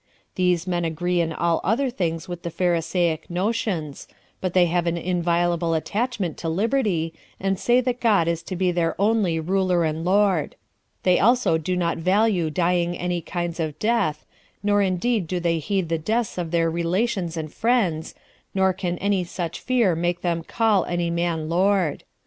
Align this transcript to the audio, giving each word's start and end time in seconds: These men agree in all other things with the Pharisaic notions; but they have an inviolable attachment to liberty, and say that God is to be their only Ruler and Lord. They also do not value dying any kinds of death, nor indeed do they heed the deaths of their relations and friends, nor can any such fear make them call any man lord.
These 0.33 0.65
men 0.65 0.83
agree 0.83 1.21
in 1.21 1.31
all 1.31 1.61
other 1.63 1.91
things 1.91 2.27
with 2.27 2.41
the 2.41 2.49
Pharisaic 2.49 3.29
notions; 3.29 4.07
but 4.39 4.55
they 4.55 4.65
have 4.65 4.87
an 4.87 4.97
inviolable 4.97 5.75
attachment 5.75 6.37
to 6.37 6.49
liberty, 6.49 7.13
and 7.39 7.59
say 7.59 7.81
that 7.81 7.99
God 8.01 8.27
is 8.27 8.41
to 8.45 8.55
be 8.55 8.71
their 8.71 8.99
only 8.99 9.39
Ruler 9.39 9.83
and 9.85 10.03
Lord. 10.03 10.55
They 11.03 11.19
also 11.19 11.59
do 11.59 11.75
not 11.75 11.99
value 11.99 12.49
dying 12.49 12.97
any 12.97 13.21
kinds 13.21 13.59
of 13.59 13.77
death, 13.77 14.25
nor 14.63 14.81
indeed 14.81 15.27
do 15.27 15.39
they 15.39 15.59
heed 15.59 15.87
the 15.87 15.99
deaths 15.99 16.39
of 16.39 16.49
their 16.49 16.71
relations 16.71 17.37
and 17.37 17.53
friends, 17.53 18.15
nor 18.55 18.73
can 18.73 18.97
any 18.97 19.23
such 19.23 19.59
fear 19.59 19.93
make 19.95 20.21
them 20.21 20.41
call 20.43 20.83
any 20.85 21.11
man 21.11 21.47
lord. 21.47 22.05